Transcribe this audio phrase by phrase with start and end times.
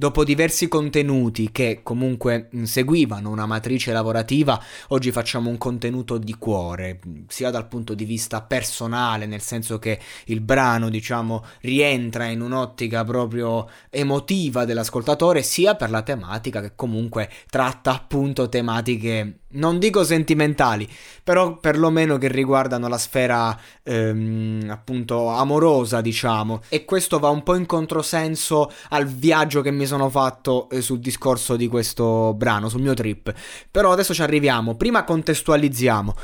[0.00, 7.00] Dopo diversi contenuti che comunque seguivano una matrice lavorativa, oggi facciamo un contenuto di cuore,
[7.26, 13.02] sia dal punto di vista personale, nel senso che il brano, diciamo, rientra in un'ottica
[13.02, 20.88] proprio emotiva dell'ascoltatore, sia per la tematica che comunque tratta appunto tematiche non dico sentimentali,
[21.24, 26.62] però perlomeno che riguardano la sfera ehm, appunto amorosa, diciamo.
[26.68, 31.00] E questo va un po' in controsenso al viaggio che mi sono fatto eh, sul
[31.00, 33.32] discorso di questo brano, sul mio trip.
[33.70, 34.74] Però adesso ci arriviamo.
[34.74, 36.14] Prima contestualizziamo.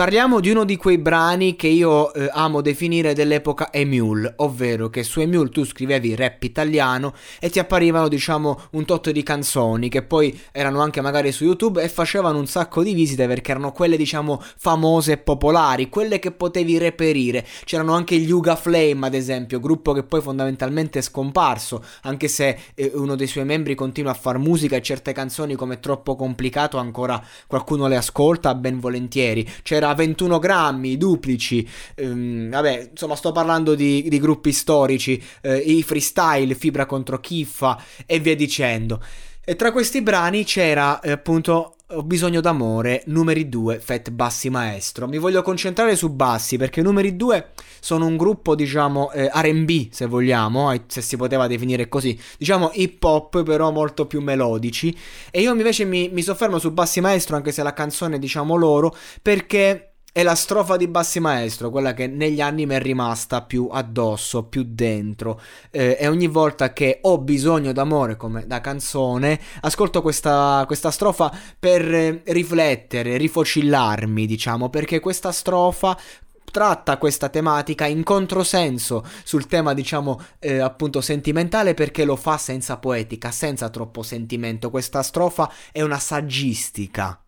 [0.00, 5.02] Parliamo di uno di quei brani che io eh, amo definire dell'epoca Emule, ovvero che
[5.02, 10.00] su Emule tu scrivevi rap italiano e ti apparivano diciamo un tot di canzoni che
[10.00, 13.98] poi erano anche magari su YouTube e facevano un sacco di visite perché erano quelle
[13.98, 17.46] diciamo famose e popolari, quelle che potevi reperire.
[17.66, 22.58] C'erano anche gli Yuga Flame ad esempio, gruppo che poi fondamentalmente è scomparso, anche se
[22.74, 26.78] eh, uno dei suoi membri continua a far musica e certe canzoni come troppo complicato
[26.78, 29.46] ancora qualcuno le ascolta ben volentieri.
[29.62, 35.56] C'era era 21 grammi, duplici, ehm, vabbè, insomma sto parlando di, di gruppi storici, eh,
[35.56, 39.02] i freestyle, Fibra contro Kiffa e via dicendo.
[39.42, 45.08] E tra questi brani c'era eh, appunto ho bisogno d'amore, numeri 2, Fat Bassi Maestro.
[45.08, 47.48] Mi voglio concentrare su Bassi perché numeri 2
[47.80, 52.16] sono un gruppo, diciamo, eh, RB, se vogliamo, eh, se si poteva definire così.
[52.38, 54.96] Diciamo hip hop, però molto più melodici.
[55.32, 58.94] E io invece mi, mi soffermo su Bassi Maestro, anche se la canzone, diciamo, loro,
[59.20, 63.68] perché è la strofa di Bassi Maestro, quella che negli anni mi è rimasta più
[63.70, 65.40] addosso, più dentro.
[65.70, 71.32] Eh, e ogni volta che ho bisogno d'amore, come da canzone, ascolto questa, questa strofa
[71.58, 75.96] per eh, riflettere, rifocillarmi, diciamo, perché questa strofa
[76.50, 82.78] tratta questa tematica in controsenso sul tema, diciamo, eh, appunto sentimentale perché lo fa senza
[82.78, 84.70] poetica, senza troppo sentimento.
[84.70, 87.22] Questa strofa è una saggistica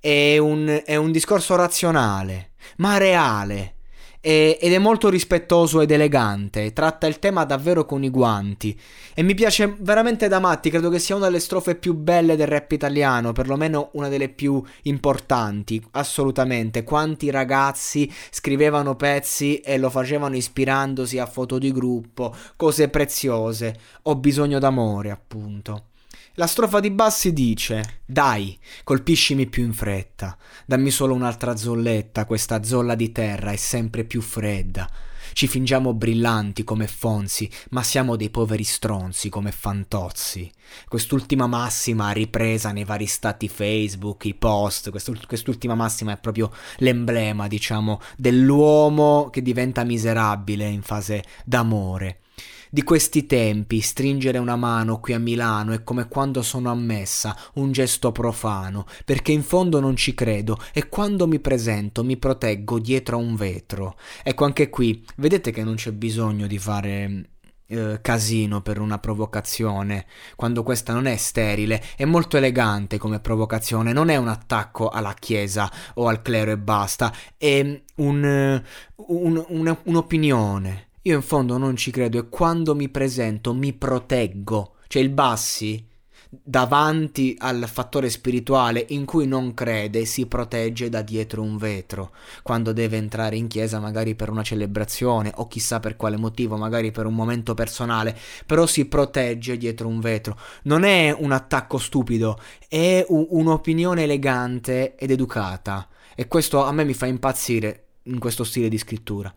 [0.00, 3.74] è un, è un discorso razionale, ma reale.
[4.20, 8.74] ed è molto rispettoso ed elegante, tratta il tema davvero con i guanti
[9.12, 12.46] e mi piace veramente da matti, credo che sia una delle strofe più belle del
[12.46, 16.84] rap italiano, perlomeno una delle più importanti, assolutamente.
[16.84, 24.16] Quanti ragazzi scrivevano pezzi e lo facevano ispirandosi a foto di gruppo, cose preziose, ho
[24.16, 25.88] bisogno d'amore, appunto.
[26.36, 32.64] La strofa di Bassi dice: Dai, colpiscimi più in fretta, dammi solo un'altra zolletta, questa
[32.64, 34.90] zolla di terra è sempre più fredda.
[35.32, 40.50] Ci fingiamo brillanti come Fonzi, ma siamo dei poveri stronzi come Fantozzi.
[40.88, 48.00] Quest'ultima massima ripresa nei vari stati Facebook, i post, quest'ultima massima è proprio l'emblema, diciamo,
[48.16, 52.18] dell'uomo che diventa miserabile in fase d'amore
[52.74, 57.70] di questi tempi stringere una mano qui a Milano è come quando sono ammessa, un
[57.70, 63.16] gesto profano, perché in fondo non ci credo e quando mi presento mi proteggo dietro
[63.16, 63.96] a un vetro.
[64.24, 67.28] Ecco anche qui, vedete che non c'è bisogno di fare
[67.68, 73.92] eh, casino per una provocazione, quando questa non è sterile, è molto elegante come provocazione,
[73.92, 78.62] non è un attacco alla Chiesa o al clero e basta, è un, un,
[78.96, 80.88] un, un'opinione.
[81.06, 84.76] Io in fondo non ci credo e quando mi presento mi proteggo.
[84.86, 85.86] Cioè il Bassi
[86.30, 92.12] davanti al fattore spirituale in cui non crede si protegge da dietro un vetro.
[92.42, 96.90] Quando deve entrare in chiesa magari per una celebrazione o chissà per quale motivo magari
[96.90, 100.38] per un momento personale però si protegge dietro un vetro.
[100.62, 105.86] Non è un attacco stupido è u- un'opinione elegante ed educata.
[106.14, 109.34] E questo a me mi fa impazzire in questo stile di scrittura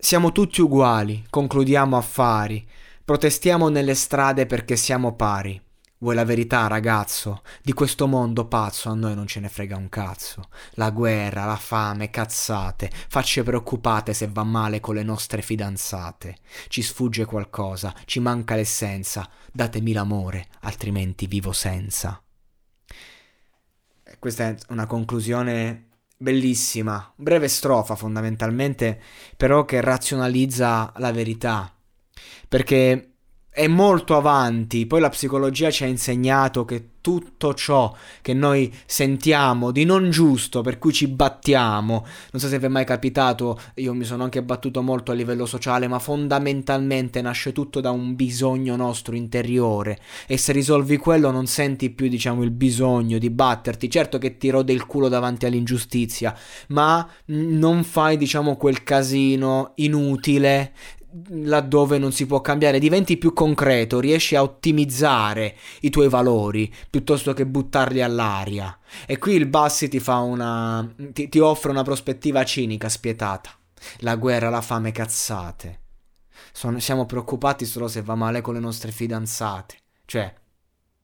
[0.00, 2.64] siamo tutti uguali, concludiamo affari.
[3.04, 5.60] Protestiamo nelle strade perché siamo pari.
[5.98, 7.42] Vuoi la verità, ragazzo?
[7.60, 10.50] Di questo mondo pazzo a noi non ce ne frega un cazzo.
[10.74, 16.36] La guerra, la fame, cazzate, facce preoccupate se va male con le nostre fidanzate.
[16.68, 19.28] Ci sfugge qualcosa, ci manca l'essenza.
[19.52, 22.22] Datemi l'amore, altrimenti vivo senza.
[24.20, 25.87] Questa è una conclusione
[26.18, 29.00] bellissima, breve strofa fondamentalmente,
[29.36, 31.72] però che razionalizza la verità.
[32.48, 33.12] Perché
[33.50, 34.86] è molto avanti.
[34.86, 40.60] Poi la psicologia ci ha insegnato che tutto ciò che noi sentiamo di non giusto,
[40.60, 44.42] per cui ci battiamo, non so se vi è mai capitato, io mi sono anche
[44.42, 50.36] battuto molto a livello sociale, ma fondamentalmente nasce tutto da un bisogno nostro interiore e
[50.36, 53.88] se risolvi quello non senti più, diciamo, il bisogno di batterti.
[53.88, 56.36] Certo che ti rode il culo davanti all'ingiustizia,
[56.68, 60.72] ma non fai, diciamo, quel casino inutile
[61.28, 67.32] laddove non si può cambiare, diventi più concreto, riesci a ottimizzare i tuoi valori piuttosto
[67.32, 68.78] che buttarli all'aria.
[69.06, 73.50] E qui il Bassi ti, fa una, ti, ti offre una prospettiva cinica, spietata.
[73.98, 75.80] La guerra, la fame, cazzate.
[76.52, 79.76] Sono, siamo preoccupati solo se va male con le nostre fidanzate.
[80.04, 80.34] Cioè,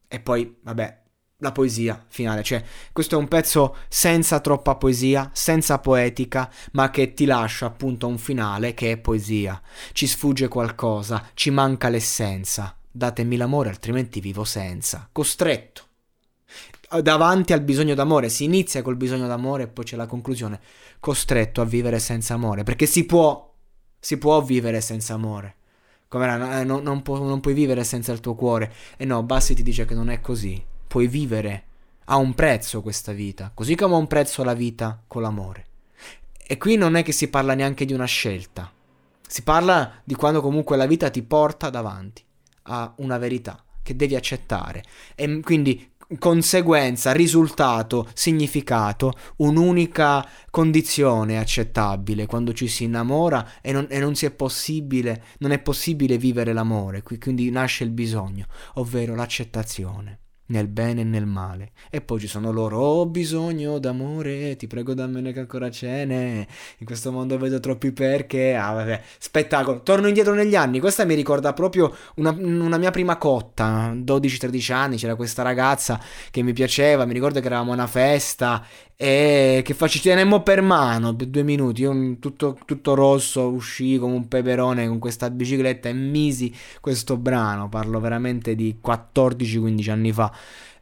[0.09, 1.03] e poi, vabbè,
[1.39, 7.13] la poesia finale, cioè questo è un pezzo senza troppa poesia, senza poetica, ma che
[7.13, 9.61] ti lascia appunto un finale che è poesia.
[9.93, 12.77] Ci sfugge qualcosa, ci manca l'essenza.
[12.91, 15.09] Datemi l'amore, altrimenti vivo senza.
[15.11, 15.83] Costretto.
[17.03, 20.61] Davanti al bisogno d'amore, si inizia col bisogno d'amore e poi c'è la conclusione.
[21.01, 23.53] Costretto a vivere senza amore, perché si può,
[23.99, 25.57] si può vivere senza amore.
[26.07, 28.73] Come era, non, non, pu- non puoi vivere senza il tuo cuore.
[28.97, 31.65] E no, Bassi ti dice che non è così puoi vivere.
[32.05, 35.67] Ha un prezzo questa vita, così come ha un prezzo la vita con l'amore.
[36.47, 38.71] E qui non è che si parla neanche di una scelta.
[39.27, 42.23] Si parla di quando comunque la vita ti porta davanti
[42.65, 44.85] a una verità che devi accettare.
[45.17, 53.99] E quindi conseguenza, risultato, significato, un'unica condizione accettabile quando ci si innamora e non, e
[53.99, 60.21] non, si è possibile, non è possibile vivere l'amore, quindi nasce il bisogno, ovvero l'accettazione
[60.47, 61.73] nel bene e nel male.
[61.91, 66.05] E poi ci sono loro, ho oh, bisogno d'amore, ti prego dammene che ancora ce
[66.05, 66.47] n'è,
[66.79, 69.83] in questo mondo vedo troppi perché, ah vabbè, spettacolo.
[69.83, 74.97] Torno indietro negli anni, questa mi ricorda proprio una, una mia prima cotta, 12-13 anni,
[74.97, 76.01] c'era questa ragazza
[76.31, 78.65] che mi piaceva, mi ricordo che eravamo a una festa
[78.97, 83.99] e che faccio, ci tenemmo per mano per due minuti, io tutto, tutto rosso uscii
[83.99, 90.13] come un peperone con questa bicicletta e misi questo brano, parlo veramente di 14-15 anni
[90.13, 90.33] fa.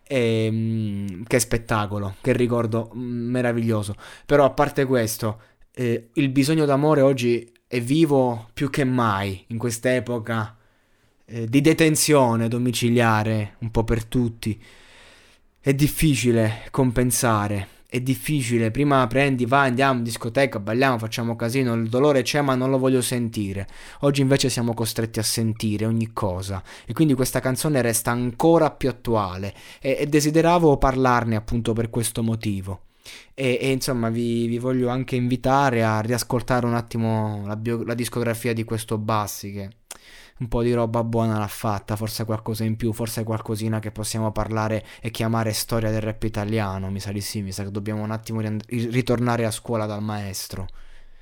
[0.03, 3.95] E, ehm, che spettacolo, che ricordo meraviglioso.
[4.27, 5.41] Però a parte questo,
[5.73, 10.55] eh, il bisogno d'amore oggi è vivo più che mai in quest'epoca
[11.25, 14.61] eh, di detenzione domiciliare un po' per tutti.
[15.59, 21.91] È difficile compensare è difficile, prima prendi, vai, andiamo in discoteca, balliamo, facciamo casino, il
[21.91, 23.67] dolore c'è ma non lo voglio sentire.
[24.01, 28.89] Oggi invece siamo costretti a sentire ogni cosa e quindi questa canzone resta ancora più
[28.89, 32.85] attuale e, e desideravo parlarne appunto per questo motivo.
[33.35, 37.93] E, e insomma vi, vi, voglio anche invitare a riascoltare un attimo la, bio, la
[37.95, 39.69] discografia di questo Bassi che
[40.39, 44.33] un po' di roba buona l'ha fatta, forse qualcosa in più, forse qualcosina che possiamo
[44.33, 48.03] parlare e chiamare storia del rap italiano, mi sa di sì, mi sa che dobbiamo
[48.03, 50.67] un attimo ritornare a scuola dal maestro.